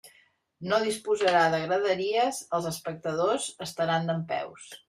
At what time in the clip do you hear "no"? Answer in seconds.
0.71-0.79